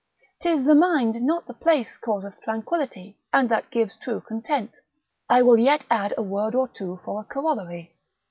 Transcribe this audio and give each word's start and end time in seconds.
'Tis 0.39 0.65
the 0.65 0.73
mind 0.73 1.21
not 1.21 1.45
the 1.45 1.53
place 1.53 1.95
causeth 1.99 2.33
tranquillity, 2.41 3.19
and 3.31 3.49
that 3.49 3.69
gives 3.69 3.95
true 3.95 4.19
content. 4.19 4.71
I 5.29 5.43
will 5.43 5.59
yet 5.59 5.85
add 5.91 6.15
a 6.17 6.23
word 6.23 6.55
or 6.55 6.67
two 6.67 6.99
for 7.05 7.21
a 7.21 7.23
corollary. 7.23 7.93